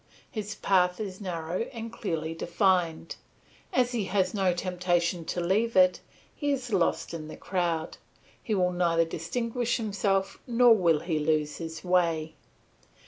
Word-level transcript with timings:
His 0.31 0.55
path 0.55 0.99
is 0.99 1.21
narrow 1.21 1.69
and 1.71 1.93
clearly 1.93 2.33
defined; 2.33 3.17
as 3.71 3.91
he 3.91 4.05
has 4.05 4.33
no 4.33 4.51
temptation 4.51 5.25
to 5.25 5.39
leave 5.39 5.75
it, 5.75 5.99
he 6.35 6.51
is 6.51 6.73
lost 6.73 7.13
in 7.13 7.27
the 7.27 7.37
crowd; 7.37 7.97
he 8.41 8.55
will 8.55 8.71
neither 8.71 9.05
distinguish 9.05 9.77
himself 9.77 10.39
nor 10.47 10.73
will 10.73 11.01
he 11.01 11.19
lose 11.19 11.57
his 11.57 11.83
way. 11.83 12.33